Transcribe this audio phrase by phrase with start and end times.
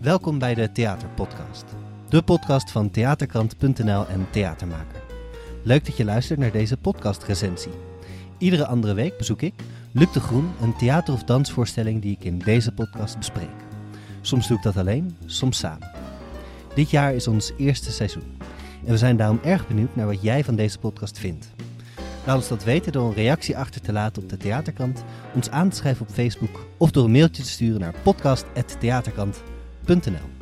[0.00, 1.64] Welkom bij de Theaterpodcast.
[2.08, 5.02] De podcast van theaterkrant.nl en Theatermaker.
[5.62, 7.72] Leuk dat je luistert naar deze podcastrecensie.
[8.38, 9.54] Iedere andere week bezoek ik,
[9.92, 13.64] Luc de Groen, een theater- of dansvoorstelling die ik in deze podcast bespreek.
[14.20, 16.03] Soms doe ik dat alleen, soms samen.
[16.74, 18.36] Dit jaar is ons eerste seizoen.
[18.84, 21.48] En we zijn daarom erg benieuwd naar wat jij van deze podcast vindt.
[22.26, 25.68] Laat ons dat weten door een reactie achter te laten op de Theaterkrant, ons aan
[25.68, 30.32] te schrijven op Facebook of door een mailtje te sturen naar podcast.theaterkrant.nl.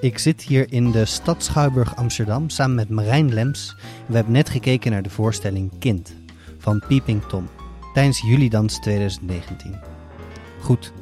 [0.00, 3.76] Ik zit hier in de stad Schouwburg Amsterdam samen met Marijn Lems.
[4.06, 6.14] We hebben net gekeken naar de voorstelling Kind
[6.58, 7.48] van Peeping Tom
[7.94, 9.74] tijdens Julidans 2019.
[10.60, 10.92] Goed,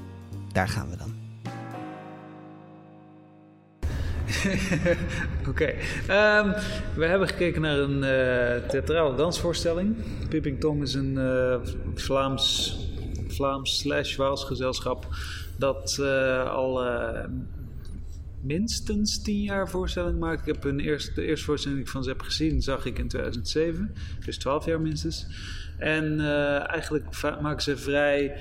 [0.53, 1.20] daar gaan we dan.
[5.51, 5.75] Oké.
[6.07, 6.53] Ehm,
[6.95, 9.97] we hebben gekeken naar een uh, theatrale dansvoorstelling.
[10.29, 11.57] Pipping Tom is een uh,
[11.95, 12.79] Vlaams,
[13.29, 15.07] Vlaams slash Waals gezelschap
[15.59, 16.85] dat uh, al
[18.43, 20.41] minstens tien jaar voorstelling maakt.
[20.47, 23.95] Ik heb een eerste, de eerste voorstelling van ze heb gezien, zag ik in 2007.
[24.25, 25.27] Dus twaalf jaar minstens.
[25.79, 26.21] En
[26.67, 28.37] eigenlijk maken ze vrij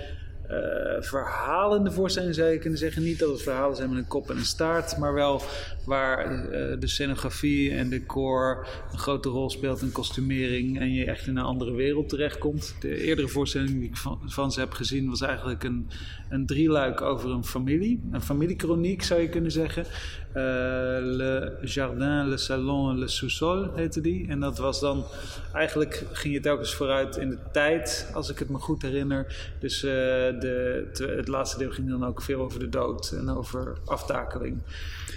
[0.52, 3.03] uh, verhalende voorstelling zou je kunnen zeggen.
[3.03, 5.42] Niet dat het verhalen zijn met een kop en een staart, maar wel
[5.86, 11.27] waar uh, de scenografie en decor een grote rol speelt en kostumering en je echt
[11.27, 12.75] in een andere wereld terechtkomt.
[12.80, 15.89] De eerdere voorstelling die ik van, van ze heb gezien was eigenlijk een,
[16.30, 18.02] een drieluik over een familie.
[18.11, 19.86] Een familiekroniek zou je kunnen zeggen.
[20.30, 20.36] Uh,
[21.02, 24.27] le Jardin, Le Salon, Le Sous-Sol heette die.
[24.27, 25.05] En dat was dan,
[25.53, 29.53] eigenlijk ging je telkens vooruit in de tijd, als ik het me goed herinner.
[29.59, 29.83] Dus
[30.40, 30.88] de,
[31.18, 34.58] het laatste deel ging dan ook veel over de dood en over aftakeling.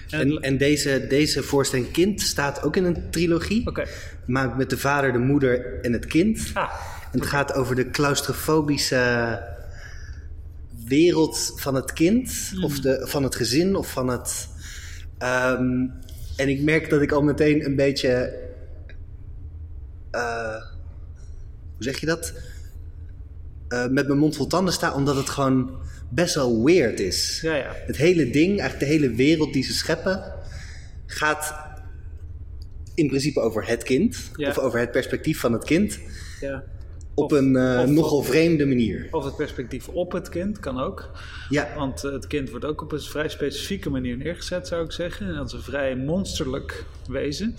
[0.08, 3.66] En, en, deze, deze voorstelling Kind staat ook in een trilogie.
[3.66, 3.86] Okay.
[4.26, 6.50] Maar met de vader, de moeder en het kind.
[6.54, 6.72] Ah,
[7.12, 9.42] en het gaat over de claustrofobische
[10.86, 12.52] wereld van het kind.
[12.54, 12.64] Mm.
[12.64, 14.48] Of de, van het gezin of van het...
[15.22, 15.92] Um,
[16.36, 18.40] en ik merk dat ik al meteen een beetje...
[20.12, 20.62] Uh,
[21.74, 22.32] hoe zeg je dat?
[23.72, 25.70] Uh, met mijn mond vol tanden sta, omdat het gewoon
[26.08, 27.38] best wel weird is.
[27.42, 27.72] Ja, ja.
[27.86, 30.34] Het hele ding, eigenlijk de hele wereld die ze scheppen,
[31.06, 31.54] gaat
[32.94, 34.30] in principe over het kind.
[34.36, 34.48] Ja.
[34.48, 35.98] Of over het perspectief van het kind.
[36.40, 36.62] Ja.
[37.14, 39.08] Op Of- een uh, of- nogal vreemde manier.
[39.10, 41.10] Of het perspectief op het kind kan ook.
[41.48, 44.92] Ja, Want eh, het kind wordt ook op een vrij specifieke manier neergezet, zou ik
[44.92, 45.26] zeggen.
[45.28, 47.56] En als een vrij monsterlijk wezen.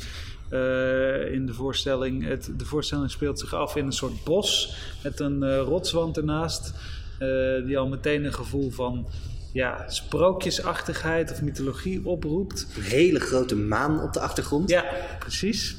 [0.54, 2.26] Eh, in de voorstelling.
[2.26, 6.74] Het, de voorstelling speelt zich af in een soort bos met een eh, rotswand ernaast.
[7.20, 9.08] eh, die al meteen een gevoel van
[9.54, 12.68] ja, sprookjesachtigheid of mythologie oproept.
[12.76, 14.70] een hele grote maan op de achtergrond.
[14.70, 14.86] Ja,
[15.20, 15.76] precies.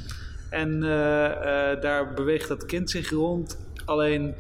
[0.51, 0.81] En
[1.81, 3.59] daar beweegt dat kind zich rond.
[3.85, 4.35] Alleen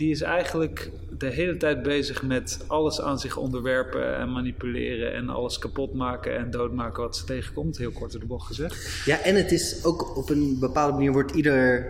[0.00, 5.28] die is eigenlijk de hele tijd bezig met alles aan zich onderwerpen en manipuleren en
[5.28, 7.78] alles kapot maken en doodmaken wat ze tegenkomt.
[7.78, 9.04] Heel kort door de bocht gezegd.
[9.04, 11.86] Ja, en het is ook op een bepaalde manier wordt ieder.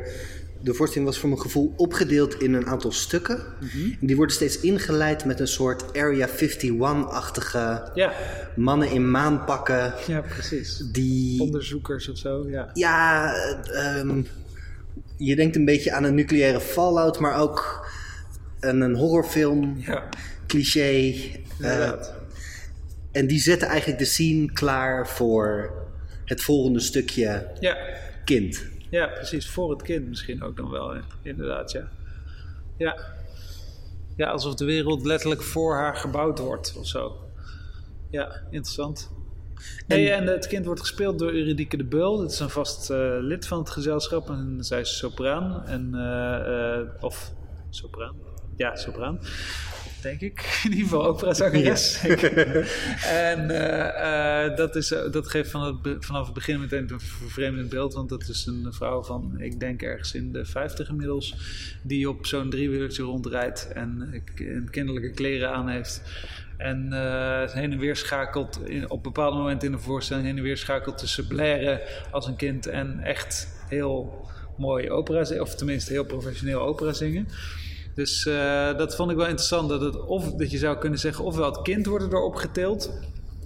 [0.63, 3.39] De voorstelling was voor mijn gevoel opgedeeld in een aantal stukken.
[4.01, 8.13] En die worden steeds ingeleid met een soort Area 51-achtige Ja,
[8.57, 9.95] mannen in maanpakken.
[10.07, 10.85] ja precies.
[10.93, 11.41] Die.
[11.41, 12.71] Onderzoekers of zo, ja.
[12.73, 14.23] Ja, eh, ehm,
[15.17, 17.80] je denkt een beetje aan een nucleaire fallout, maar ook
[18.61, 20.09] een, een horrorfilm, Ja,
[20.47, 21.15] cliché.
[21.61, 21.93] eh,
[23.13, 25.73] en die zetten eigenlijk de scene klaar voor
[26.25, 27.77] het volgende stukje Ja,
[28.25, 28.67] kind.
[28.91, 29.49] ja, precies.
[29.49, 31.89] Voor het kind misschien ook dan wel, inderdaad, ja.
[32.77, 32.99] Ja.
[34.17, 37.17] Ja, alsof de wereld letterlijk voor haar gebouwd wordt of zo.
[38.11, 39.11] Ja, interessant.
[39.87, 42.17] Nee, en het kind wordt gespeeld door Euridike de Beul.
[42.19, 44.29] Dat is een vast eh, lid van het gezelschap.
[44.29, 45.67] En zij is sopraan.
[45.67, 47.33] En, eh, of
[47.71, 48.15] sopraan.
[48.61, 49.21] Ja, sopraan.
[50.03, 50.61] Denk ik.
[50.65, 52.03] In ieder geval operazangeres.
[52.05, 57.01] en eh, eh, dat, is, eh, dat geeft van het, vanaf het begin meteen een
[57.01, 57.95] vervreemdend beeld.
[57.95, 61.35] Want dat is een vrouw van, ik denk ergens in de 50 inmiddels.
[61.83, 63.73] Die op zo'n driewielertje rondrijdt.
[63.73, 66.03] En, en kinderlijke kleren aan heeft.
[66.57, 66.83] En
[67.53, 70.99] heen en weer schakelt in, op bepaalde momenten in de voorstelling heen en weer schakelt
[70.99, 71.81] tussen blaren
[72.11, 77.29] als een kind en echt heel mooi opera zingen, of tenminste heel professioneel opera zingen.
[77.95, 79.69] Dus eh, dat vond ik wel interessant.
[79.69, 82.93] Dat, het, of, dat je zou kunnen zeggen, ofwel het kind wordt erdoor opgetild,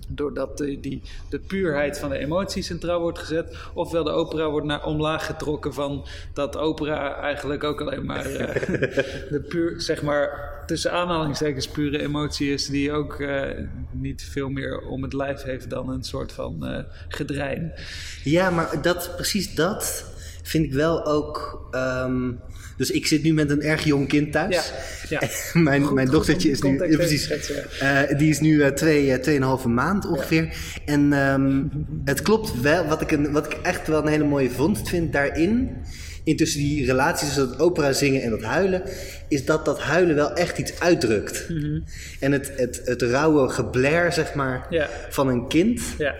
[0.08, 3.56] doordat de, die, de puurheid van de emotie centraal wordt gezet.
[3.74, 8.38] Ofwel de opera wordt naar omlaag getrokken van dat opera eigenlijk ook alleen maar uh,
[9.34, 13.42] de puur, zeg maar, tussen aanhalingstekens pure emotie is, die ook uh,
[13.90, 17.72] niet veel meer om het lijf heeft dan een soort van gedrein.
[18.24, 20.12] Ja, maar dat, precies dat
[20.42, 21.62] vind ik wel ook.
[21.72, 22.40] Um,
[22.76, 24.72] dus ik zit nu met een erg jong kind thuis.
[25.08, 25.28] Ja, ja.
[25.60, 26.76] mijn, Goed, mijn dochtertje is nu.
[26.76, 27.28] precies.
[27.78, 30.56] eh, die is nu uh, twee, uh, tweeënhalve maand ongeveer.
[30.84, 31.70] En um,
[32.04, 32.86] het klopt wel.
[32.86, 35.70] Wat ik, een, wat ik echt wel een hele mooie vondst vind daarin.
[36.24, 38.82] Intussen die relaties tussen dat opera zingen en dat huilen.
[39.28, 41.48] Is dat dat huilen wel echt iets uitdrukt.
[41.48, 41.84] Mm -hmm.
[42.20, 44.88] En het, het, het rauwe geblair, zeg maar, ja.
[45.08, 45.82] van een kind.
[45.98, 46.14] Ja.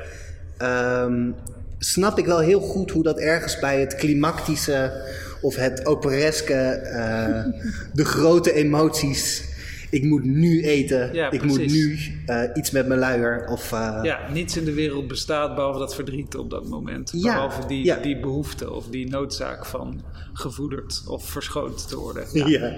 [1.02, 1.34] Um,
[1.78, 5.02] snap ik wel heel goed hoe dat ergens bij het klimactische
[5.44, 7.62] of het opereske, uh,
[7.92, 9.52] de grote emoties.
[9.90, 13.46] Ik moet nu eten, ja, ik moet nu uh, iets met mijn luier.
[13.46, 17.12] Of, uh, ja, niets in de wereld bestaat behalve dat verdriet op dat moment.
[17.20, 17.96] Behalve ja, die, ja.
[17.96, 20.02] die behoefte of die noodzaak van
[20.32, 22.24] gevoederd of verschoond te worden.
[22.32, 22.74] Ja, ja.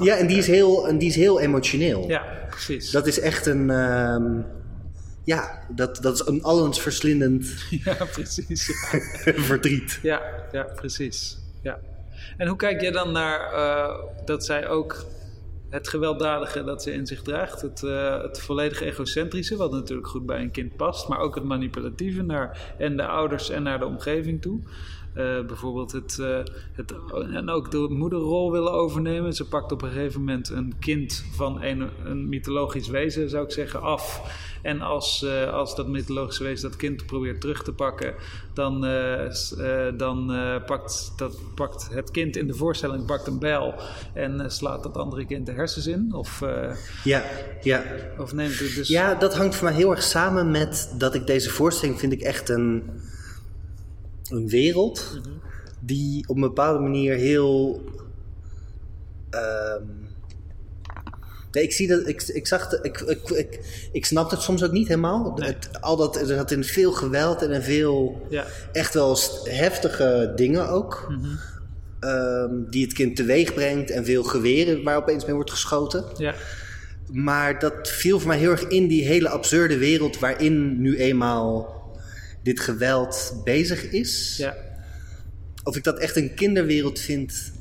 [0.00, 2.08] Ja en, die is heel, en die is heel emotioneel.
[2.08, 2.90] Ja, precies.
[2.90, 3.70] Dat is echt een.
[3.70, 4.44] Um,
[5.24, 7.46] ja, dat, dat is een allensverslindend
[7.84, 9.32] ja, precies, ja.
[9.50, 9.98] verdriet.
[10.02, 10.22] Ja,
[10.52, 11.38] ja, precies.
[11.62, 11.78] Ja.
[12.36, 13.94] En hoe kijk jij dan naar uh,
[14.24, 15.04] dat zij ook
[15.68, 20.26] het gewelddadige dat ze in zich draagt, het, uh, het volledig egocentrische, wat natuurlijk goed
[20.26, 23.86] bij een kind past, maar ook het manipulatieve naar en de ouders en naar de
[23.86, 24.60] omgeving toe?
[25.18, 26.38] Uh, bijvoorbeeld het, uh,
[26.72, 26.94] het,
[27.32, 29.34] en ook de moederrol willen overnemen.
[29.34, 33.50] Ze pakt op een gegeven moment een kind van een, een mythologisch wezen, zou ik
[33.50, 34.22] zeggen, af.
[34.62, 38.14] En als, uh, als dat mythologische wezen dat kind probeert terug te pakken,
[38.54, 38.80] dan,
[39.96, 40.26] dan
[40.66, 43.74] pakt, dat, pakt het kind in de voorstelling pakt een bijl
[44.14, 46.14] en slaat dat andere kind de hersens in.
[46.14, 46.42] Of,
[47.04, 47.22] ja,
[47.62, 47.82] ja.
[48.18, 48.88] Of neemt het dus...
[48.88, 52.20] Ja, dat hangt voor mij heel erg samen met dat ik deze voorstelling vind ik
[52.20, 52.90] echt een
[54.30, 55.28] een wereld Mhm.
[55.80, 57.82] die op een bepaalde manier heel.
[59.30, 60.08] Um,
[61.52, 62.06] nee, ik zie dat.
[62.06, 62.68] Ik, ik zag.
[62.68, 63.60] De, ik, ik, ik,
[63.92, 65.32] ik snap het soms ook niet helemaal.
[65.36, 65.48] Nee.
[65.48, 68.26] Het, al dat, er zat in veel geweld en in veel.
[68.30, 68.44] Ja.
[68.72, 71.06] echt wel heftige dingen ook.
[71.08, 71.38] Mm-hmm.
[72.00, 76.04] Um, die het kind teweeg brengt en veel geweren waar opeens mee wordt geschoten.
[76.16, 76.34] Ja.
[77.12, 81.77] Maar dat viel voor mij heel erg in die hele absurde wereld waarin nu eenmaal
[82.42, 84.36] dit geweld bezig is.
[84.36, 84.56] Ja.
[85.64, 87.52] Of ik dat echt een kinderwereld vind.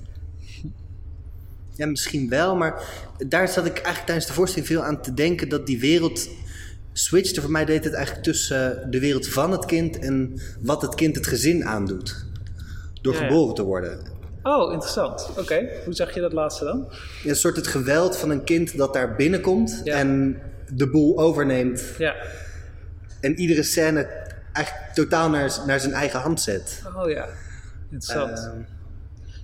[1.76, 2.84] Ja, misschien wel, maar
[3.28, 6.30] daar zat ik eigenlijk tijdens de voorstelling veel aan te denken dat die wereld
[6.94, 7.42] switchte.
[7.42, 11.16] Voor mij deed het eigenlijk tussen de wereld van het kind en wat het kind
[11.16, 12.26] het gezin aandoet.
[13.02, 13.28] Door Ja, ja.
[13.28, 14.16] geboren te worden.
[14.44, 15.30] Oh, interessant.
[15.38, 16.88] Oké, hoe zag je dat laatste dan?
[17.26, 21.84] Een soort het geweld van een kind dat daar binnenkomt en de boel overneemt.
[21.98, 22.16] Ja.
[23.22, 24.08] En iedere scène
[24.58, 26.84] eigenlijk totaal naar, naar zijn eigen hand zet.
[26.96, 27.28] Oh ja,
[27.92, 28.38] interessant.
[28.38, 28.62] Ehm,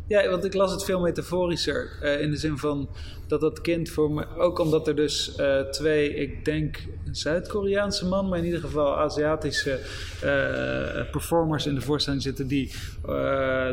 [0.08, 1.92] Ja, want ik las het veel metaforischer.
[2.02, 2.90] eh, in de zin van
[3.28, 4.28] dat dat kind voor me...
[4.38, 8.30] Ook omdat er dus eh, twee, ik denk een Zuid-Koreaanse man...
[8.30, 9.80] maar in ieder geval Aziatische
[10.22, 12.48] eh, performers in de voorstelling zitten...
[12.48, 12.72] die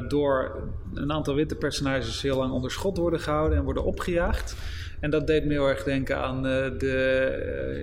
[0.09, 0.63] door
[0.95, 3.59] een aantal witte personages heel lang onder schot worden gehouden...
[3.59, 4.55] en worden opgejaagd.
[5.00, 6.97] En dat deed me heel erg denken aan eh, de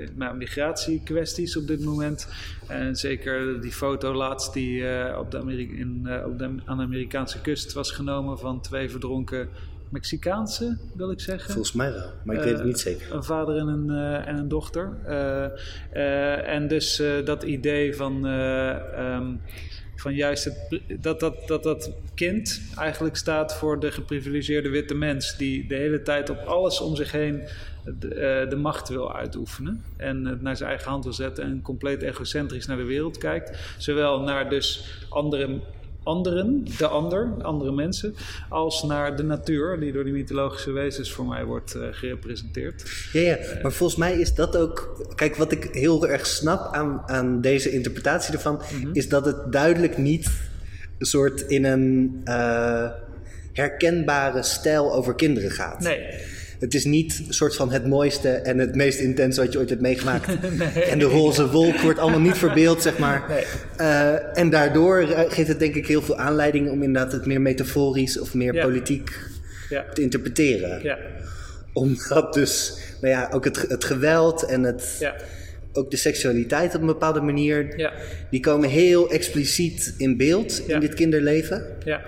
[0.02, 2.28] eh, nou, migratiekwesties op dit moment.
[2.68, 6.84] En zeker die foto laatst die eh, op, de Ameri- in, op de, aan de
[6.84, 9.50] Amerikaanse kust was genomen van twee verdronken
[9.90, 11.52] Mexicaanse, wil ik zeggen.
[11.52, 13.14] volgens mij wel, maar ik weet het niet zeker.
[13.14, 13.90] Een vader en een,
[14.26, 14.98] en een dochter.
[16.44, 19.36] En dus dat idee van, eh, ehm,
[20.02, 20.52] van juist
[21.00, 25.38] dat, dat, dat dat kind eigenlijk staat voor de geprivilegeerde witte mens...
[25.38, 27.42] die de hele tijd op alles om zich heen
[28.00, 29.84] de, eh, de macht wil uitoefenen.
[29.98, 33.76] En het naar zijn eigen hand wil zetten en compleet egocentrisch naar de wereld kijkt.
[33.78, 35.60] Zowel naar dus andere
[36.08, 38.16] anderen, de ander, andere mensen,
[38.50, 43.10] als naar de natuur, die door die mythologische wezens voor mij wordt eh, gerepresenteerd.
[43.14, 45.06] Ja, ja, maar volgens mij is dat ook.
[45.16, 48.62] Kijk, wat ik heel erg snap aan, aan deze interpretatie ervan,
[48.94, 50.30] is dat het duidelijk niet
[50.98, 52.90] een soort in een eh,
[53.54, 55.80] herkenbare stijl over kinderen gaat.
[55.80, 56.00] Nee,
[56.60, 59.70] Het is niet een soort van het mooiste en het meest intense wat je ooit
[59.70, 60.28] hebt meegemaakt.
[60.92, 63.26] En de roze wolk wordt allemaal niet verbeeld, zeg maar.
[63.30, 63.44] Nee.
[63.78, 67.42] Eh, en daardoor eh, geeft het denk ik heel veel aanleiding om inderdaad het meer
[67.42, 68.64] metaforisch of meer Ja.
[68.64, 69.12] politiek
[69.70, 70.84] ja, te interpreteren.
[70.84, 70.98] ja,
[71.74, 75.16] Omdat dus, nou ja, ook het, het geweld en het, ja,
[75.74, 77.94] ook de seksualiteit op een bepaalde manier, ja.
[78.32, 80.74] die komen heel expliciet in beeld Ja.
[80.74, 81.66] in dit kinderleven.
[81.84, 82.02] Ja.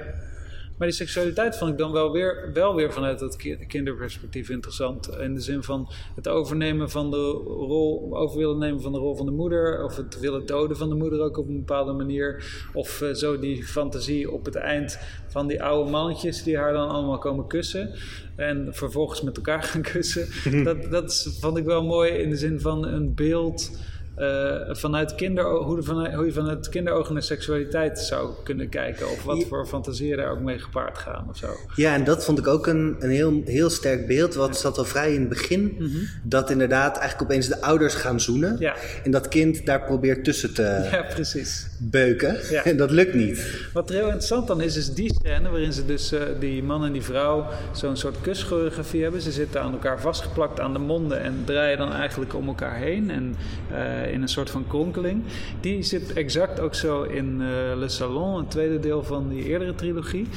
[0.80, 5.10] Maar die seksualiteit vond ik dan wel weer, wel weer vanuit het ki- kinderperspectief interessant.
[5.20, 9.16] In de zin van het overnemen van de rol, over willen nemen van de rol
[9.16, 9.84] van de moeder.
[9.84, 12.44] Of het willen doden van de moeder ook op een bepaalde manier.
[12.74, 16.90] Of eh, zo die fantasie op het eind van die oude mannetjes die haar dan
[16.90, 17.92] allemaal komen kussen.
[18.36, 20.28] En vervolgens met elkaar gaan kussen.
[20.64, 23.72] dat, dat vond ik wel mooi in de zin van een beeld.
[24.20, 29.10] Eh, vanuit kinder, hoe, vanuit, hoe je vanuit kinderogen naar seksualiteit zou kunnen kijken.
[29.10, 31.48] Of wat voor fantasieën daar ook mee gepaard gaan of zo.
[31.76, 34.36] Ja, en dat vond ik ook een, een heel, heel sterk beeld.
[34.36, 35.92] Want het zat al vrij in het begin.
[36.24, 38.56] Dat inderdaad eigenlijk opeens de ouders gaan zoenen.
[38.60, 38.76] Ja.
[39.04, 41.69] En dat kind daar probeert tussen te Ja, precies.
[41.80, 42.38] Beuken.
[42.50, 42.64] Ja.
[42.64, 43.68] En dat lukt niet.
[43.74, 46.86] Wat er heel interessant dan is, is die scène waarin ze dus eh, die man
[46.86, 49.22] en die vrouw zo'n soort kuschoreografie hebben.
[49.22, 53.12] Ze zitten aan elkaar vastgeplakt aan de monden en draaien dan eigenlijk om elkaar heen
[53.12, 53.36] en
[53.72, 55.24] eh, in een soort van kronkeling.
[55.62, 59.76] Die zit exact ook zo in eh, Le Salon, het tweede deel van die eerdere
[59.76, 60.28] trilogie.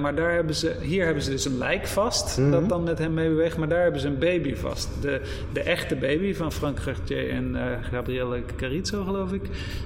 [0.00, 3.14] Maar daar hebben ze, hier hebben ze dus een lijk vast dat dan met hem
[3.14, 4.88] mee beweegt, maar daar hebben ze een baby vast.
[5.00, 5.20] De,
[5.52, 7.56] de echte baby van Frank Cartier en
[7.90, 9.42] Gabrielle Carizzo, geloof ik.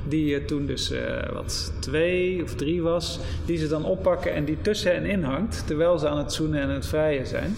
[0.08, 3.18] Die toen dus eh, wat twee of drie was.
[3.46, 5.66] Die ze dan oppakken en die tussen hen in hangt.
[5.66, 7.56] Terwijl ze aan het zoenen en het vrijen zijn.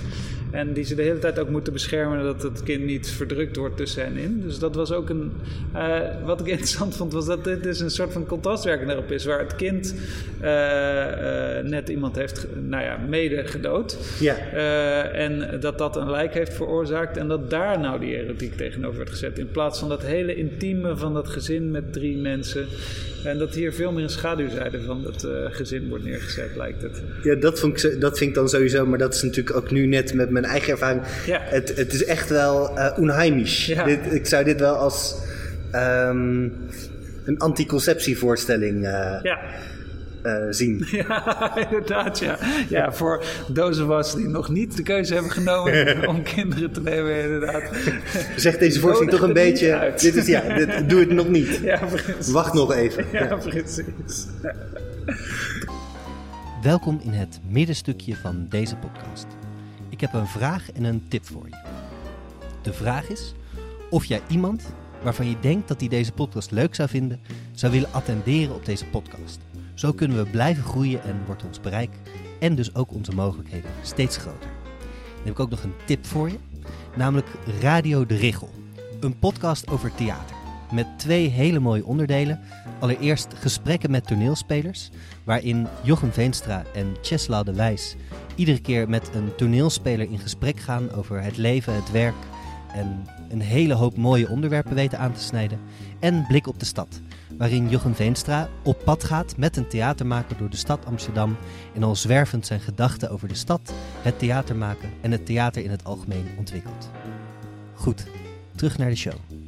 [0.52, 3.76] En die ze de hele tijd ook moeten beschermen dat het kind niet verdrukt wordt
[3.76, 4.40] tussen hen in.
[4.40, 5.32] Dus dat was ook een.
[5.72, 9.24] eh, wat ik interessant vond, was dat dit dus een soort van contrastwerking daarop is.
[9.24, 9.94] Waar het kind
[10.40, 13.98] eh, eh, net iemand heeft, nou ja, mede gedood.
[14.20, 14.36] Ja.
[15.12, 17.16] En dat dat een lijk heeft veroorzaakt.
[17.16, 19.38] En dat daar nou die erotiek tegenover werd gezet.
[19.38, 22.66] In plaats van dat hele intieme van dat gezin met drie mensen.
[23.24, 27.02] En dat hier veel meer een schaduwzijde van eh, gezin wordt neergezet, lijkt het.
[27.22, 29.86] Ja, dat, vond ik, dat vind ik dan sowieso, maar dat is natuurlijk ook nu
[29.86, 31.02] net met mijn eigen ervaring.
[31.26, 31.40] Ja.
[31.44, 33.66] Het, het is echt wel eh onheimisch.
[33.66, 33.84] Ja.
[33.84, 35.14] Dit, ik zou dit wel als
[35.70, 36.42] ehm,
[37.24, 39.38] een anticonceptievoorstelling eh Ja.
[40.22, 40.86] eh, zien.
[40.90, 42.38] Ja, inderdaad, ja.
[42.68, 46.80] Ja, voor those of us die nog niet de keuze hebben genomen om kinderen te
[46.80, 47.62] nemen, inderdaad.
[48.36, 49.92] Zegt deze voorstelling toch een beetje.
[49.96, 51.60] Dit is ja, dit, doe het nog niet.
[51.62, 52.32] Ja, precies.
[52.32, 53.04] Wacht nog even.
[53.12, 54.26] Ja, precies.
[56.62, 59.26] Welkom in het middenstukje van deze podcast.
[59.92, 61.56] Ik heb een vraag en een tip voor je.
[62.62, 63.34] De vraag is
[63.90, 67.20] of jij iemand waarvan je denkt dat hij deze podcast leuk zou vinden,
[67.52, 69.38] zou willen attenderen op deze podcast.
[69.74, 71.90] Zo kunnen we blijven groeien en wordt ons bereik
[72.40, 74.50] en dus ook onze mogelijkheden steeds groter.
[74.80, 76.38] Dan heb ik ook nog een tip voor je,
[76.96, 77.28] namelijk
[77.60, 78.50] Radio de Richel.
[79.00, 80.41] Een podcast over theater.
[80.72, 82.40] Met twee hele mooie onderdelen.
[82.78, 84.90] Allereerst gesprekken met toneelspelers,
[85.24, 87.96] waarin Jochem Veenstra en Chesla de Wijs
[88.34, 92.14] iedere keer met een toneelspeler in gesprek gaan over het leven, het werk
[92.72, 95.60] en een hele hoop mooie onderwerpen weten aan te snijden.
[95.98, 97.00] En Blik op de Stad,
[97.38, 101.36] waarin Jochem Veenstra op pad gaat met een theatermaker door de stad Amsterdam
[101.74, 105.84] en al zwervend zijn gedachten over de stad, het theatermaken en het theater in het
[105.84, 106.90] algemeen ontwikkelt.
[107.74, 108.06] Goed,
[108.54, 109.41] terug naar de show.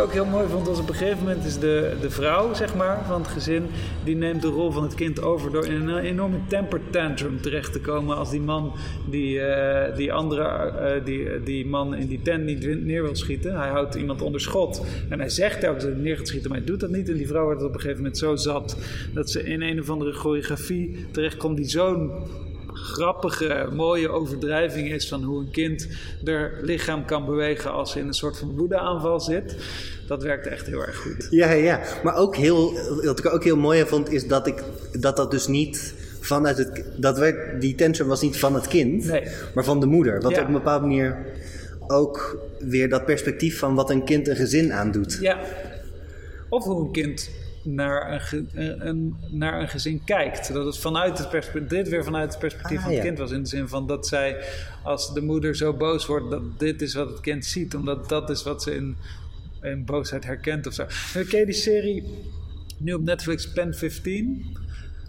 [0.00, 3.04] Ook heel mooi vond was op een gegeven moment is de, de vrouw zeg maar,
[3.06, 3.66] van het gezin...
[4.04, 7.72] die neemt de rol van het kind over door in een enorme temper tantrum terecht
[7.72, 8.16] te komen...
[8.16, 8.72] als die man
[9.10, 13.58] die, eh, die andere, eh, die, die man in die tent niet neer wil schieten.
[13.58, 16.58] Hij houdt iemand onder schot en hij zegt telkens dat hij neer gaat schieten, maar
[16.58, 17.08] hij doet dat niet.
[17.08, 18.76] En die vrouw wordt op een gegeven moment zo zat
[19.14, 22.10] dat ze in een of andere choreografie terechtkomt die zo'n
[22.82, 25.86] grappige, mooie overdrijving is van hoe een kind
[26.24, 29.56] er lichaam kan bewegen als ze in een soort van woedeaanval zit.
[30.06, 31.26] Dat werkt echt heel erg goed.
[31.30, 31.80] Ja, ja.
[32.02, 32.72] Maar ook heel,
[33.04, 34.62] wat ik ook heel mooi vond, is dat ik,
[35.00, 36.84] dat, dat dus niet vanuit het.
[36.96, 39.22] Dat werd, die tantrum was niet van het kind, Nee.
[39.54, 40.20] maar van de moeder.
[40.20, 40.40] Wat Ja.
[40.40, 41.16] op een bepaalde manier
[41.86, 45.18] ook weer dat perspectief van wat een kind een gezin aandoet.
[45.20, 45.40] Ja.
[46.48, 47.30] Of hoe een kind
[47.62, 48.46] naar een, ge-
[48.78, 50.52] een, naar een gezin kijkt.
[50.52, 53.06] Dat het vanuit het perspectief, dit weer vanuit het perspectief Ah, van het ja.
[53.06, 53.30] kind was.
[53.30, 54.44] In de zin van dat zij,
[54.82, 57.74] als de moeder zo boos wordt, dat dit is wat het kind ziet.
[57.74, 58.96] Omdat dat is wat ze in,
[59.62, 60.82] in boosheid herkent of zo.
[61.14, 62.04] En ken je die serie
[62.78, 64.56] nu op Netflix, Pen 15?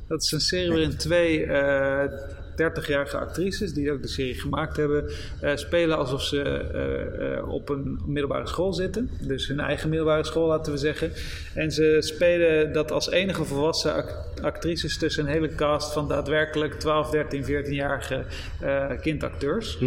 [0.08, 2.03] Dat is een serie waarin twee eh
[2.51, 7.70] 30-jarige actrices, die ook de serie gemaakt hebben, eh, spelen alsof ze eh, eh, op
[7.70, 9.10] een middelbare school zitten.
[9.22, 11.12] Dus hun eigen middelbare school, laten we zeggen.
[11.53, 16.79] En ze spelen dat als enige volwassen act- actrices tussen een hele cast van daadwerkelijk
[16.79, 18.24] 12, 13, 14-jarige
[18.60, 19.77] eh, kindacteurs.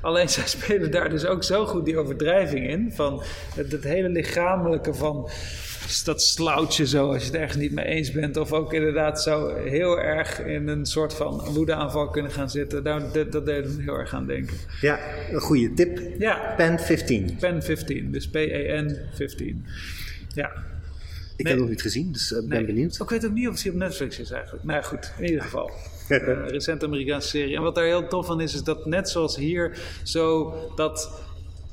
[0.00, 2.92] Alleen zij spelen daar dus ook zo goed die overdrijving in.
[2.92, 3.22] Van
[3.54, 5.28] het, het hele lichamelijke van
[6.04, 8.36] dat slouwtje zo als je het ergens niet mee eens bent.
[8.36, 12.82] Of ook inderdaad zo heel erg in een soort van woedeaanval kunnen gaan zitten.
[12.84, 14.56] Daar, dat, dat deed me heel erg aan denken.
[14.80, 14.98] Ja,
[15.30, 16.00] een goede tip.
[16.18, 17.36] Ja, Pen 15.
[17.40, 18.10] PEN 15.
[18.12, 19.64] Dus P-E-N 15.
[20.34, 20.52] Ja.
[21.36, 21.52] Ik Nee.
[21.52, 22.64] heb nog niet gezien, dus ik ben Nee.
[22.66, 23.00] benieuwd.
[23.00, 24.64] Ik weet ook niet of hij op Netflix is eigenlijk.
[24.64, 25.70] Nou ja, goed, in ieder geval.
[26.08, 27.56] Eh, Een recente Amerikaanse serie.
[27.56, 31.20] En wat daar heel tof van is, is dat net zoals hier, zo dat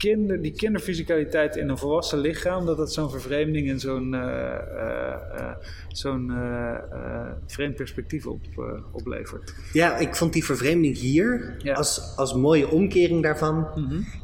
[0.01, 5.39] kinder, die kinderfysicaliteit in een volwassen lichaam, dat dat zo'n vervreemding en zo'n eh, eh,
[5.39, 5.55] eh,
[5.91, 6.31] zo'n
[7.47, 8.41] vreemd perspectief op,
[8.91, 9.53] oplevert.
[9.73, 11.73] Ja, ik vond die vervreemding hier Ja.
[11.73, 13.67] als, als mooie omkering daarvan.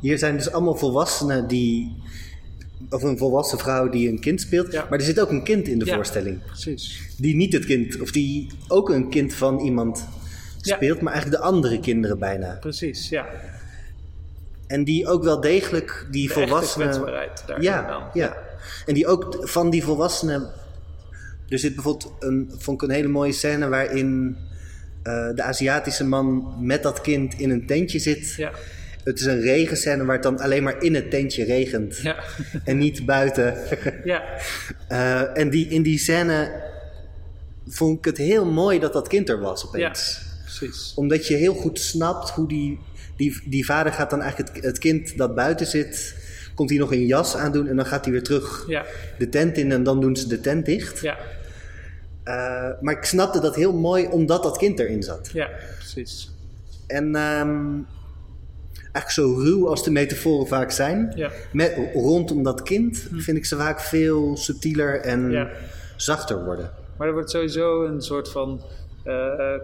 [0.01, 1.95] Hier zijn dus allemaal volwassenen die.
[2.89, 4.71] Of een volwassen vrouw die een kind speelt.
[4.71, 4.85] Ja.
[4.89, 5.95] Maar er zit ook een kind in de Ja.
[5.95, 6.43] voorstelling.
[6.45, 7.09] Precies.
[7.17, 10.07] Die niet het kind, of die ook een kind van iemand
[10.61, 10.75] Ja.
[10.75, 12.57] speelt, maar eigenlijk de andere kinderen bijna.
[12.59, 13.25] Precies, ja.
[14.67, 17.05] En die ook wel degelijk die De volwassenen.
[17.45, 18.03] daar Ja, dan.
[18.13, 18.37] ja.
[18.85, 20.51] En die ook van die volwassenen.
[21.49, 24.37] Er zit bijvoorbeeld een, vond ik een hele mooie scène waarin
[25.03, 28.33] eh, de Aziatische man met dat kind in een tentje zit.
[28.37, 28.51] Ja,
[29.03, 32.15] Het is een regenscène waar het dan alleen maar in het tentje regent ja.
[32.63, 33.55] en niet buiten.
[34.03, 34.23] ja.
[34.87, 36.63] Eh, en die, in die scène
[37.67, 39.67] vond ik het heel mooi dat dat kind er was ja.
[39.67, 40.21] opeens.
[40.43, 40.93] precies.
[40.95, 42.79] Omdat je heel goed snapt hoe die,
[43.17, 46.15] die, die vader gaat dan eigenlijk het, het kind dat buiten zit,
[46.55, 48.85] komt hij nog een jas aandoen en dan gaat hij weer terug Ja,
[49.17, 50.99] de tent in en dan doen ze de tent dicht.
[50.99, 51.17] ja,
[52.23, 55.29] Eh, maar ik snapte dat heel mooi omdat dat kind erin zat.
[55.33, 56.31] ja, precies.
[56.87, 57.73] En ehm,
[58.73, 61.31] eigenlijk zo ruw als de metaforen vaak zijn, Ja.
[61.51, 65.49] met, rondom dat kind vind ik ze vaak veel subtieler en Ja.
[65.95, 66.71] zachter worden.
[66.97, 68.61] Maar er wordt sowieso een soort van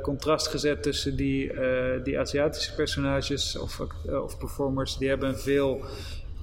[0.01, 4.97] contrast gezet tussen die, eh, die Aziatische personages of, eh, of performers.
[4.97, 5.81] Die hebben een veel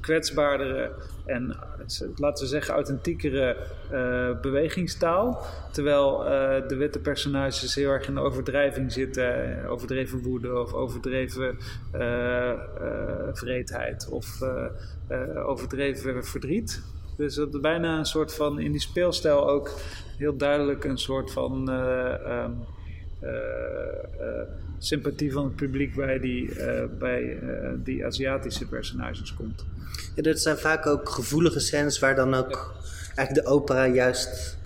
[0.01, 0.91] kwetsbaardere
[1.25, 3.57] en, eh, laten we zeggen, authentiekere
[3.91, 5.45] eh, bewegingstaal.
[5.73, 9.59] Terwijl eh, de witte personages heel erg in de overdrijving zitten.
[9.63, 11.59] eh, Overdreven woede of overdreven
[11.93, 12.59] eh, eh,
[13.33, 14.65] vreedheid of eh,
[15.09, 16.83] eh, overdreven verdriet.
[17.17, 19.71] Dus dat er bijna een soort van, in die speelstijl ook
[20.19, 22.49] heel duidelijk een soort van eh, ehm, eh, eh,
[24.81, 29.65] sympathie van het publiek bij die, eh, bij, eh, die Aziatische personages komt.
[30.15, 32.75] Ja, dat zijn vaak ook gevoelige scènes waar dan ook
[33.15, 34.59] eigenlijk de opera juist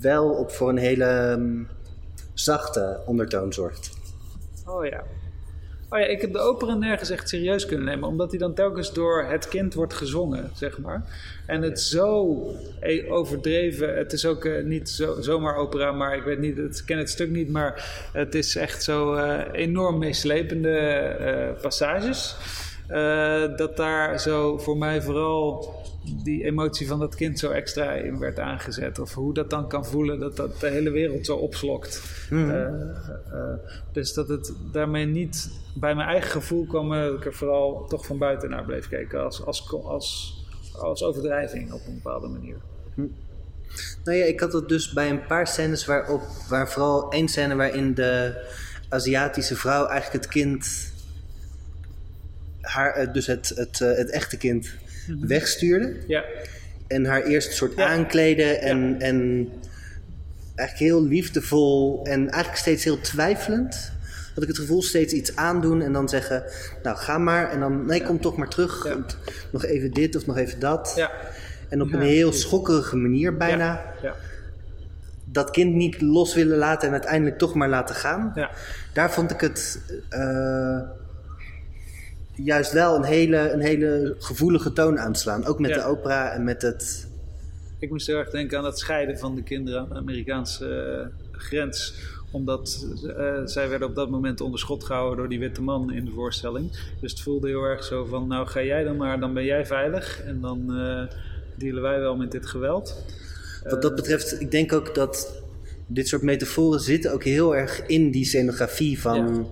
[0.00, 1.62] wel op voor een hele ehm,
[2.34, 3.90] zachte ondertoon zorgt.
[4.66, 5.04] Oh ja.
[5.92, 8.92] Oh ja, ik heb de opera nergens echt serieus kunnen nemen, omdat hij dan telkens
[8.92, 11.02] door het kind wordt gezongen, zeg maar.
[11.46, 12.36] En het zo
[12.80, 16.82] e- overdreven, het is ook eh, niet zo, zomaar opera, maar ik weet niet, ik
[16.86, 22.36] ken het stuk niet, maar het is echt zo eh, enorm meeslepende eh, passages.
[22.90, 25.74] Eh, dat daar zo voor mij vooral
[26.22, 28.98] die emotie van dat kind zo extra in werd aangezet.
[28.98, 32.02] Of hoe dat dan kan voelen dat dat de hele wereld zo opslokt.
[32.30, 32.72] Eh, eh,
[33.92, 38.06] dus dat het daarmee niet bij mijn eigen gevoel kwam, dat ik er vooral toch
[38.06, 39.24] van buiten naar bleef kijken.
[39.24, 40.38] Als, als, als,
[40.78, 42.56] als overdrijving op een bepaalde manier.
[44.04, 47.54] Nou ja, ik had het dus bij een paar scènes waarop, waar vooral één scène
[47.54, 48.44] waarin de
[48.88, 50.89] Aziatische vrouw eigenlijk het kind,
[52.60, 54.70] haar, eh, dus het, het, eh, het echte kind,
[55.20, 55.96] wegstuurde.
[56.06, 56.24] Ja,
[56.86, 57.86] En haar eerst een soort Ja.
[57.86, 59.48] aankleden en, en
[60.54, 63.92] eigenlijk heel liefdevol en eigenlijk steeds heel twijfelend.
[64.34, 66.44] Had ik het gevoel steeds iets aandoen en dan zeggen,
[66.82, 67.50] nou ga maar.
[67.50, 68.96] En dan, nee, kom toch maar terug.
[69.52, 70.92] Nog even dit of nog even dat.
[70.96, 71.10] ja,
[71.68, 73.82] En op een heel schokkerige manier bijna.
[75.24, 78.32] Dat kind niet los willen laten en uiteindelijk toch maar laten gaan.
[78.34, 78.50] ja.
[78.92, 80.80] Daar vond ik het eh,
[82.44, 85.44] juist wel een hele, een hele gevoelige toon aanslaan.
[85.44, 85.76] Ook met Ja.
[85.76, 87.08] de opera en met het...
[87.78, 91.06] Ik moest heel erg denken aan het scheiden van de kinderen aan de Amerikaanse eh,
[91.40, 91.94] grens.
[92.32, 96.04] Omdat eh, zij werden op dat moment onder schot gehouden door die witte man in
[96.04, 96.70] de voorstelling.
[97.00, 99.66] Dus het voelde heel erg zo van, nou ga jij dan maar, dan ben jij
[99.66, 100.22] veilig.
[100.22, 101.16] En dan eh
[101.54, 103.04] dealen wij wel met dit geweld.
[103.68, 105.42] Wat dat betreft, ik denk ook dat
[105.86, 109.46] dit soort metaforen zitten ook heel erg in die scenografie van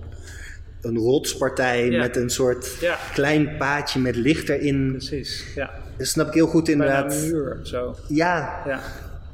[0.81, 1.99] een rotspartij Ja.
[1.99, 2.97] met een soort Ja.
[3.13, 4.91] klein paadje met licht erin.
[4.91, 5.71] Precies, ja.
[5.97, 7.13] Dat snap ik heel goed Bijna inderdaad.
[7.23, 7.95] een muur, zo.
[8.07, 8.81] Ja, Ja,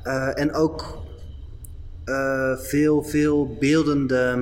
[0.03, 1.03] eh, en ook
[2.05, 4.35] eh, veel, veel beeldende.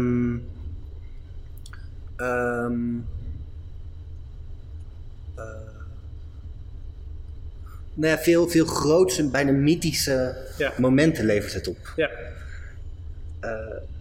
[7.95, 10.35] nou ja, veel, veel grootse, bijna mythische
[10.77, 11.93] momenten levert het op.
[11.95, 12.09] ja,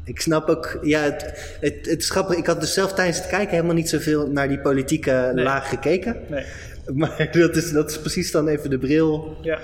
[0.04, 1.22] Ik snap ook, ja, het,
[1.60, 2.36] het, het is grappig.
[2.36, 5.44] Ik had dus zelf tijdens het kijken helemaal niet zoveel naar die politieke Nee.
[5.44, 6.16] laag gekeken.
[6.28, 6.44] nee.
[6.94, 9.36] Maar dat is, dat is precies dan even de bril.
[9.42, 9.58] Ja.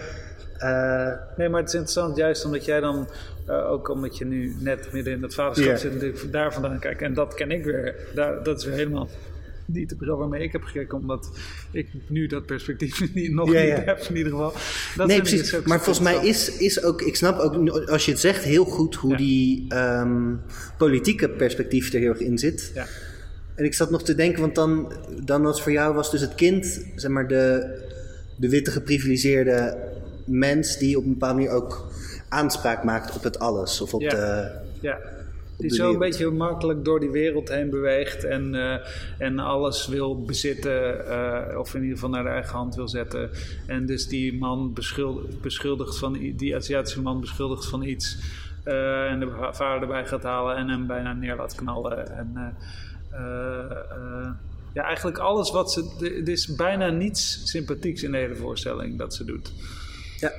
[0.59, 3.09] eh, Nee, maar het is interessant juist omdat jij dan,
[3.47, 7.03] eh, ook omdat je nu net midden in dat vaderschap zit, natuurlijk daar vandaan kijkt.
[7.03, 9.09] En dat ken ik weer, daar, dat is weer helemaal
[9.73, 11.31] niet de bril waarmee ik heb gekeken, omdat
[11.71, 13.81] ik nu dat perspectief niet, nog Ja, niet ja.
[13.85, 14.53] heb in ieder geval.
[14.97, 15.61] Dat nee, precies.
[15.65, 18.95] Maar volgens mij is, is ook, ik snap ook, als je het zegt, heel goed
[18.95, 19.17] hoe Ja.
[19.17, 20.35] die ehm,
[20.79, 22.71] politieke perspectief er heel erg in zit.
[22.75, 22.87] Ja,
[23.55, 24.93] En ik zat nog te denken, want dan,
[25.25, 27.75] dan was voor jou was dus het kind, zeg maar, de,
[28.37, 29.77] de witte geprivilegeerde
[30.25, 31.87] mens die op een bepaalde manier ook
[32.29, 33.81] aanspraak maakt op het alles.
[33.81, 34.11] Of op Ja.
[34.11, 34.51] de.
[34.81, 34.99] ja.
[35.59, 38.87] Die zo een beetje makkelijk door die wereld heen beweegt en, eh,
[39.19, 43.31] en alles wil bezitten, eh, of in ieder geval naar de eigen hand wil zetten.
[43.67, 48.19] En dus die man beschuldigt, beschuldigt van, die Aziatische man beschuldigt van iets.
[48.65, 52.17] eh, en de va- vader erbij gaat halen en hem bijna neer laat knallen.
[52.17, 52.57] En,
[54.75, 55.97] ja, eigenlijk alles wat ze.
[56.25, 59.53] Er is bijna niets sympathieks in de hele voorstelling dat ze doet.
[60.21, 60.33] Ja.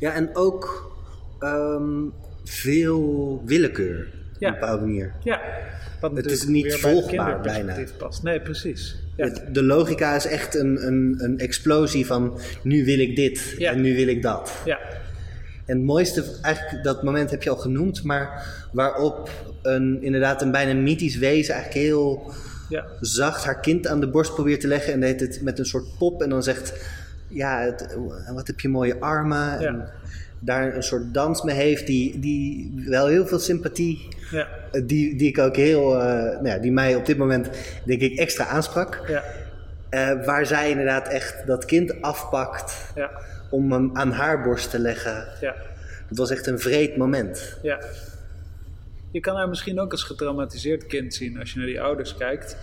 [0.00, 0.92] ja, en ook
[1.38, 2.04] ehm,
[2.44, 4.48] veel willekeur Ja.
[4.48, 5.12] op een bepaalde manier.
[5.24, 5.40] Ja,
[6.00, 8.22] wat Het is niet bij volgbaar kinderperspectief past.
[8.22, 8.96] Nee, precies.
[9.16, 9.24] Ja.
[9.24, 13.70] Het- De logica is echt een, een, een explosie van nu wil ik dit Ja.
[13.72, 14.52] en nu wil ik dat.
[14.64, 14.78] ja.
[15.66, 19.30] En het mooiste, eigenlijk dat moment heb je al genoemd, maar waarop
[19.62, 22.32] een, inderdaad een bijna mythisch wezen eigenlijk heel
[22.68, 22.84] Ja.
[23.00, 25.84] zacht haar kind aan de borst probeert te leggen en deed het met een soort
[25.98, 26.72] pop en dan zegt,
[27.28, 27.96] ja, het,
[28.34, 29.58] wat heb je mooie armen.
[29.58, 29.88] En.
[30.40, 34.48] Daar een soort dans mee heeft die, die wel heel veel sympathie, Ja.
[34.72, 37.50] eh, die, die ik ook heel, eh, nou ja, die mij op dit moment
[37.84, 39.04] denk ik extra aansprak.
[39.08, 39.22] Ja.
[39.88, 43.10] Eh, waar zij inderdaad echt dat kind afpakt Ja.
[43.50, 45.28] om hem aan haar borst te leggen.
[45.40, 45.54] Ja.
[46.08, 47.58] Het was echt een vreed moment.
[47.62, 47.80] Ja.
[49.10, 52.56] Je kan haar misschien ook als getraumatiseerd kind zien als je naar die ouders kijkt.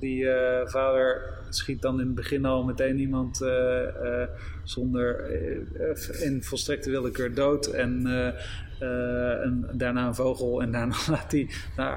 [0.00, 0.26] Die
[0.64, 1.22] vader
[1.56, 4.28] schiet dan in het begin al meteen iemand eh, eh,
[4.64, 7.66] zonder eh, in volstrekte willekeur dood.
[7.66, 8.06] En,
[9.42, 10.62] en daarna een vogel.
[10.62, 11.48] En daarna laat hij,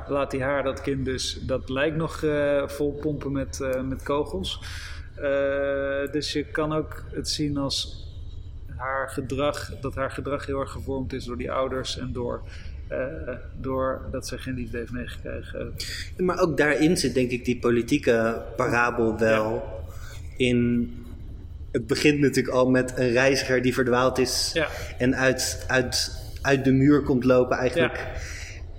[0.08, 2.26] laat haar, dat kind dus, dat lijkt nog
[2.66, 4.62] vol pompen met, met kogels.
[6.12, 8.08] Dus je kan ook het zien als
[8.80, 12.42] haar gedrag, dat haar gedrag heel erg gevormd is door die ouders en door,
[13.60, 15.74] door dat ze geen liefde heeft meegekregen.
[16.18, 19.64] Maar ook daarin zit denk ik die politieke parabel wel
[20.38, 20.94] in...
[21.72, 24.68] Het begint natuurlijk al met een reiziger die verdwaald is Ja.
[24.98, 27.98] en uit, uit, uit de muur komt lopen eigenlijk.
[27.98, 28.12] Ja.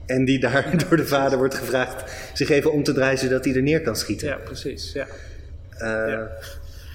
[0.07, 3.55] En die daar door de vader wordt gevraagd zich even om te draaien zodat hij
[3.55, 4.29] er neer kan schieten.
[4.29, 4.93] Ja, precies.
[4.93, 5.07] Ja,
[5.71, 6.31] Eh, ja.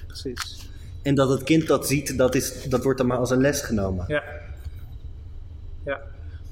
[0.06, 0.68] precies.
[1.02, 3.60] En dat het kind dat ziet, dat, is, dat wordt dan maar als een les
[3.62, 4.04] genomen.
[4.08, 4.22] Ja.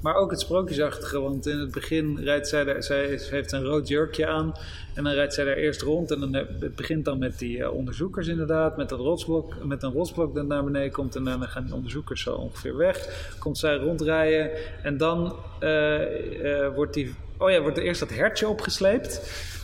[0.05, 3.87] Maar ook het sprookjesachtige, want in het begin rijdt zij daar, zij heeft een rood
[3.87, 4.53] jurkje aan
[4.93, 7.73] en dan rijdt zij daar eerst rond en dan het begint dan met die eh,
[7.73, 11.63] onderzoekers inderdaad, met dat rotsblok, met een rotsblok dat naar beneden komt en daarna gaan
[11.63, 13.27] die onderzoekers zo ongeveer weg.
[13.39, 14.49] Komt zij rondrijden
[14.83, 19.21] en dan eh, eh, wordt die, oh ja, wordt er eerst dat hertje opgesleept,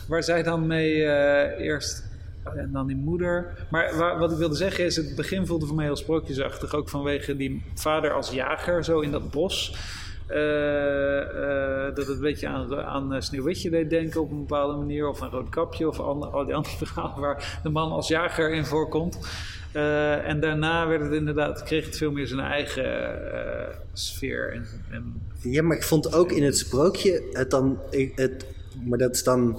[0.08, 0.94] waar zij dan mee
[1.58, 2.10] eerst
[2.46, 3.66] Oh En dan die moeder.
[3.70, 6.74] Maar wa- wat ik wilde zeggen is, het begin voelde voor mij heel sprookjesachtig.
[6.74, 9.76] Ook vanwege die vader als jager zo in dat bos.
[10.26, 14.76] Eh, eh, dat het een beetje aan, aan eh, Sneeuwwitje deed denken op een bepaalde
[14.76, 15.08] manier.
[15.08, 18.64] Of een Roodkapje of an- al die andere verhalen waar de man als jager in
[18.66, 19.18] voorkomt.
[20.24, 23.14] En daarna werd het inderdaad, kreeg het veel meer zijn eigen
[23.92, 24.52] sfeer.
[24.52, 27.78] En, en, Ja, maar ik vond ook in het sprookje het dan.
[28.14, 28.44] Het,
[28.84, 29.58] maar dat is dan.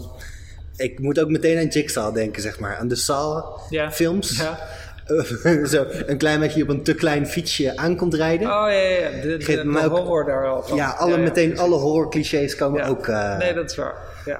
[0.75, 2.75] Ik moet ook meteen aan Jigsaw denken, zeg maar.
[2.77, 3.01] Aan de Ja.
[3.01, 4.37] Saw-films.
[4.37, 4.59] ja.
[5.73, 8.47] Zo een klein beetje op een te klein fietsje aankomt rijden.
[8.47, 9.21] Oh ja, ja, ja.
[9.21, 10.77] De, de, de ook- horror daar al van.
[10.77, 12.87] ja, alle, meteen alle horror-clichés komen Ja.
[12.87, 13.07] ook.
[13.07, 13.95] eh, Nee, dat is waar.
[14.25, 14.39] Ja.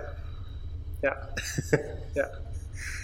[1.02, 1.30] Ja.
[2.14, 2.30] ja.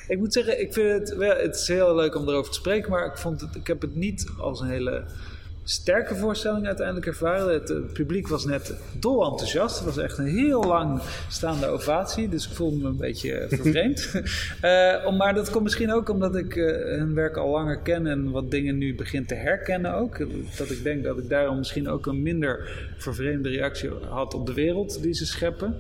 [0.08, 2.90] Ik moet zeggen, ik vind het wel, het is heel leuk om erover te spreken,
[2.90, 5.04] maar ik, vond het, ik heb het niet als een hele
[5.70, 7.54] sterke voorstelling uiteindelijk ervaren.
[7.54, 9.76] Het, eh, publiek was net dol enthousiast.
[9.76, 13.48] Het was echt een heel lang staande ovatie, dus ik voelde me een beetje eh,
[13.60, 14.12] vervreemd.
[14.62, 18.52] Eh, maar dat komt misschien ook omdat ik hun werk al langer ken en wat
[18.52, 20.18] dingen nu begin te herkennen ook.
[20.58, 24.54] Dat ik denk dat ik daarom misschien ook een minder vervreemde reactie had op de
[24.54, 25.76] wereld die ze scheppen.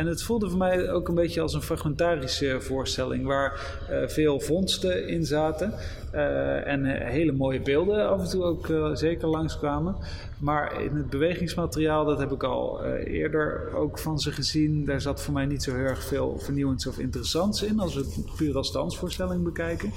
[0.00, 4.40] En het voelde voor mij ook een beetje als een fragmentarische voorstelling waar eh, veel
[4.40, 5.72] vondsten in zaten.
[6.12, 9.96] eh, en eh, hele mooie beelden af en toe ook eh, zeker langskwamen.
[10.38, 14.84] Maar in het bewegingsmateriaal, dat heb ik al eh, eerder ook van ze gezien.
[14.84, 18.00] Daar zat voor mij niet zo heel erg veel vernieuwends of interessants in, als we
[18.00, 19.92] het puur als dansvoorstelling bekijken.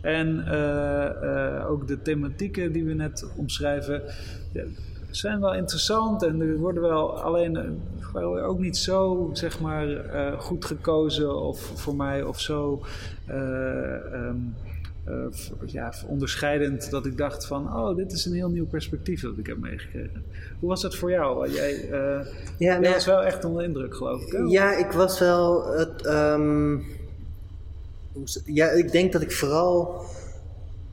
[0.00, 4.02] En eh, eh, ook de thematieken die we net omschrijven.
[4.52, 4.62] ja,
[5.18, 10.40] zijn wel interessant en er worden wel alleen eh, ook niet zo zeg maar eh,
[10.40, 12.82] goed gekozen of voor mij of zo
[13.26, 14.36] eh, ehm,
[15.04, 15.14] eh,
[15.66, 19.46] ja, onderscheidend dat ik dacht van oh dit is een heel nieuw perspectief dat ik
[19.46, 20.24] heb meegekregen.
[20.60, 21.50] Hoe was dat voor jou?
[21.50, 22.24] Jij, Ja,
[22.58, 24.32] jij nou, was wel echt onder de indruk geloof ik.
[24.32, 24.38] hè?
[24.38, 25.72] ja, ik was wel.
[25.72, 26.78] Het, ehm,
[28.44, 30.04] Ja, ik denk dat ik vooral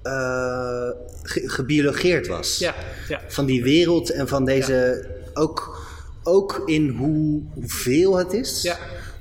[0.07, 0.89] uh,
[1.23, 2.57] ge gebiologeerd was.
[2.57, 2.75] Ja,
[3.07, 3.21] ja.
[3.27, 5.07] Van die wereld en van deze.
[5.33, 5.81] Ook,
[6.23, 8.61] ook in hoe, hoeveel het is.
[8.61, 8.77] Ja.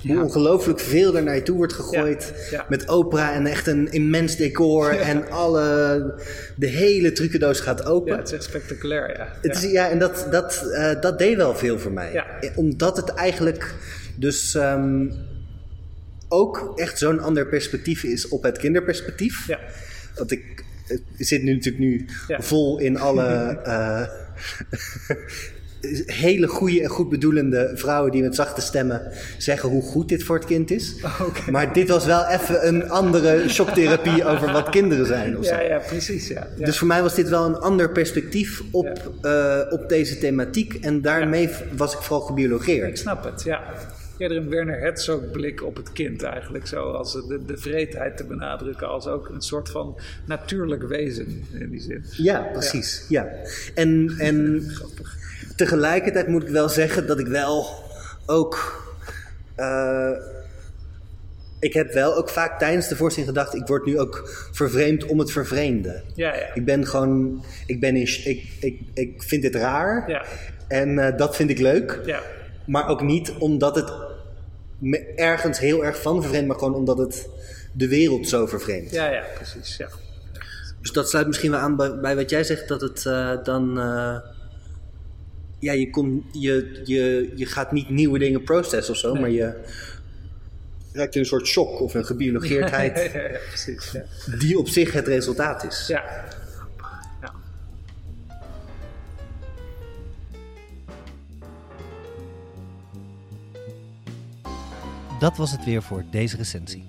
[0.06, 2.32] Hoe ongelooflijk veel er naar je toe wordt gegooid.
[2.68, 4.88] Met opera en echt een immens decor.
[4.88, 6.14] En alle,
[6.56, 8.12] de hele trucendoos gaat open.
[8.12, 9.28] Ja, het is echt spectaculair, ja.
[9.40, 12.12] Het is, ja, en dat, dat, uh, dat deed wel veel voor mij.
[12.12, 12.26] Ja.
[12.54, 13.74] Omdat het eigenlijk
[14.16, 15.12] dus um,
[16.28, 19.46] ook echt zo'n ander perspectief is op het kinderperspectief.
[19.46, 19.58] Ja.
[20.14, 22.40] Want ik, ik zit nu natuurlijk nu Ja.
[22.42, 24.02] vol in alle uh,
[26.06, 29.02] hele goede en goed bedoelende vrouwen die met zachte stemmen
[29.38, 30.94] zeggen hoe goed dit voor het kind is.
[31.50, 35.38] Maar dit was wel even een andere shocktherapie over wat kinderen zijn.
[35.38, 35.54] Of zo.
[35.54, 36.46] Ja, ja, precies, ja.
[36.56, 36.64] ja.
[36.64, 40.74] Dus voor mij was dit wel een ander perspectief op, eh, op deze thematiek.
[40.74, 42.98] En daarmee was ik vooral Ik gebiologeerd.
[42.98, 43.62] snap het, ja.
[44.18, 46.66] Eerder een Werner Herzog blik op het kind eigenlijk.
[46.66, 51.70] Zo als de, de vreedheid te benadrukken als ook een soort van natuurlijk wezen in
[51.70, 52.04] die zin.
[52.10, 53.06] Ja, precies.
[53.08, 53.28] Ja.
[53.74, 54.66] En, en
[55.56, 57.66] tegelijkertijd moet ik wel zeggen dat ik wel
[58.26, 58.82] ook...
[59.54, 60.10] eh,
[61.60, 63.54] ik heb wel ook vaak tijdens de voorstelling gedacht...
[63.54, 66.02] ik word nu ook vervreemd om het vervreemden.
[66.14, 66.54] Ja, ja.
[66.54, 67.44] Ik ben gewoon...
[67.66, 70.10] Ik, ben in, ik, ik, ik vind dit raar.
[70.10, 70.24] Ja,
[70.68, 72.00] En eh, dat vind ik leuk.
[72.04, 72.20] ja.
[72.66, 73.92] Maar ook niet omdat het
[74.78, 77.28] me ergens heel erg van vervreemdt, maar gewoon omdat het
[77.72, 78.90] de wereld zo vervreemdt.
[78.90, 79.88] Ja, ja, precies, ja.
[80.80, 83.78] Dus dat sluit misschien wel aan bij, bij wat jij zegt, dat het eh, dan.
[83.78, 84.16] eh,
[85.58, 89.20] ja, je, komt je, je, je gaat niet nieuwe dingen processen of zo, Nee.
[89.20, 89.54] maar je
[90.92, 94.02] raakt in een soort shock of een gebiologeerdheid Ja, ja, ja, precies, ja.
[94.38, 95.84] die op zich het resultaat is.
[95.88, 96.24] Ja.
[105.18, 106.84] Dat was het weer voor deze recensie.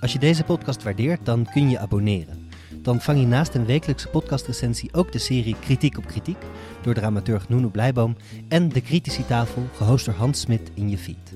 [0.00, 2.48] Als je deze podcast waardeert, dan kun je abonneren.
[2.82, 6.36] Dan vang je naast een wekelijkse podcastrecensie ook de serie Kritiek op Kritiek
[6.82, 8.16] door dramaturg Nuno Blijboom
[8.48, 11.32] en de Critici Tafel, gehost door Hans Smit in je feed.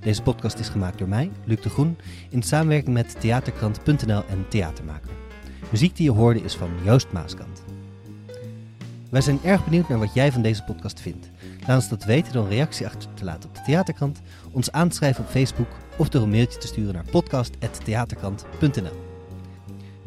[0.00, 1.96] Deze podcast is gemaakt door mij, Luc de Groen,
[2.30, 5.10] in samenwerking met theaterkrant.nl en Theatermaker.
[5.70, 7.67] Muziek die je hoorde is van Joost Maaskant.
[9.10, 11.30] Wij zijn erg benieuwd naar wat jij van deze podcast vindt.
[11.66, 14.20] Laat ons dat weten door een reactie achter te laten op de Theaterkrant,
[14.52, 19.06] ons aan te schrijven op Facebook of door een mailtje te sturen naar podcast.theaterkrant.nl.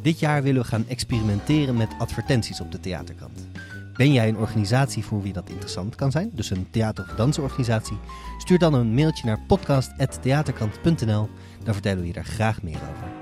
[0.02, 3.48] Dit jaar willen we gaan experimenteren met advertenties op de Theaterkrant.
[3.94, 7.98] Ben jij een organisatie voor wie dat interessant kan zijn, dus een theater- of dansorganisatie?
[8.38, 11.30] Stuur dan een mailtje naar podcast.theaterkrant.nl,
[11.64, 13.21] dan vertellen we je daar graag meer over.